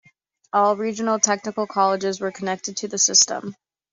[0.51, 3.55] All Regional Technical Colleges were connected to the system.